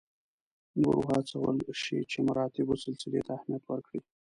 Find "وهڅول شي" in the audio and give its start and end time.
1.03-1.97